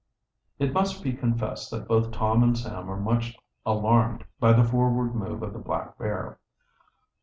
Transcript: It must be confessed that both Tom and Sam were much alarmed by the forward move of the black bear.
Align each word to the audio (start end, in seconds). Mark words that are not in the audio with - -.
It 0.57 0.73
must 0.73 1.03
be 1.03 1.13
confessed 1.13 1.69
that 1.69 1.87
both 1.87 2.09
Tom 2.09 2.41
and 2.41 2.57
Sam 2.57 2.87
were 2.87 2.97
much 2.97 3.37
alarmed 3.67 4.25
by 4.39 4.51
the 4.51 4.63
forward 4.63 5.13
move 5.13 5.43
of 5.43 5.53
the 5.53 5.59
black 5.59 5.95
bear. 5.99 6.39